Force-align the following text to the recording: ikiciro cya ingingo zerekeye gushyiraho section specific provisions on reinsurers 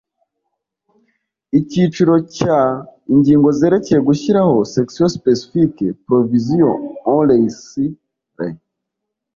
ikiciro 1.59 2.15
cya 2.37 2.59
ingingo 3.13 3.47
zerekeye 3.59 3.99
gushyiraho 4.07 4.55
section 4.73 5.09
specific 5.17 5.73
provisions 6.05 6.83
on 7.13 7.19
reinsurers 7.27 8.55